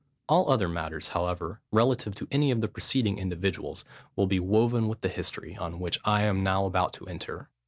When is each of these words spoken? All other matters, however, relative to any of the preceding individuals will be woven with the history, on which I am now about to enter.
All 0.27 0.49
other 0.49 0.67
matters, 0.67 1.09
however, 1.09 1.61
relative 1.71 2.15
to 2.15 2.27
any 2.31 2.49
of 2.49 2.59
the 2.61 2.67
preceding 2.67 3.19
individuals 3.19 3.85
will 4.15 4.25
be 4.25 4.39
woven 4.39 4.87
with 4.87 5.01
the 5.01 5.09
history, 5.09 5.55
on 5.57 5.77
which 5.79 5.99
I 6.03 6.23
am 6.23 6.41
now 6.41 6.65
about 6.65 6.93
to 6.93 7.05
enter. 7.05 7.51